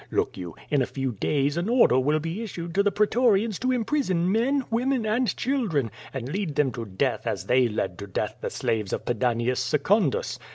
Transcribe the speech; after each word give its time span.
Look 0.09 0.35
you, 0.35 0.55
in 0.71 0.81
a 0.81 0.87
few 0.87 1.11
days 1.11 1.57
an 1.57 1.69
order 1.69 1.99
will 1.99 2.17
be 2.19 2.41
issued 2.41 2.73
to 2.73 2.81
the 2.81 2.91
pretorians 2.91 3.59
to 3.59 3.71
imprison 3.71 4.31
men, 4.31 4.63
women 4.71 5.05
and 5.05 5.37
children, 5.37 5.91
and 6.11 6.27
lead 6.27 6.55
them 6.55 6.71
to 6.71 6.85
death 6.85 7.27
as 7.27 7.43
they 7.45 7.67
led 7.67 7.99
to 7.99 8.07
death 8.07 8.37
the 8.41 8.49
slaves 8.49 8.93
of 8.93 9.05
Pedanius 9.05 9.59
Se 9.59 9.77
cundus. 9.77 10.39